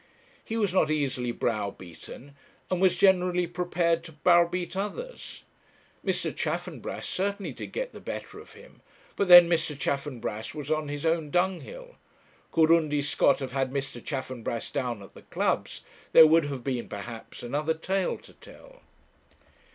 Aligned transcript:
He 0.43 0.57
was 0.57 0.73
not 0.73 0.89
easily 0.89 1.31
browbeaten, 1.31 2.35
and 2.71 2.81
was 2.81 2.95
generally 2.95 3.45
prepared 3.45 4.03
to 4.05 4.11
browbeat 4.11 4.75
others. 4.75 5.43
Mr. 6.03 6.35
Chaffanbrass 6.35 7.07
certainly 7.07 7.51
did 7.51 7.71
get 7.71 7.93
the 7.93 7.99
better 7.99 8.39
of 8.39 8.53
him; 8.53 8.81
but 9.15 9.27
then 9.27 9.47
Mr. 9.47 9.77
Chaffanbrass 9.77 10.55
was 10.55 10.71
on 10.71 10.87
his 10.87 11.05
own 11.05 11.29
dunghill. 11.29 11.97
Could 12.51 12.71
Undy 12.71 13.03
Scott 13.03 13.41
have 13.41 13.51
had 13.51 13.71
Mr. 13.71 14.03
Chaffanbrass 14.03 14.71
down 14.71 15.03
at 15.03 15.13
the 15.13 15.21
clubs, 15.21 15.83
there 16.13 16.25
would 16.25 16.45
have 16.45 16.63
been, 16.63 16.89
perhaps, 16.89 17.43
another 17.43 17.75
tale 17.75 18.17
to 18.17 18.33
tell. 18.33 18.81